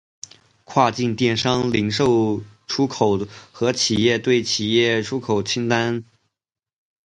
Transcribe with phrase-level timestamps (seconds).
[0.63, 3.19] 跨境电商零售出口
[3.51, 6.03] 和企业对企业出口清单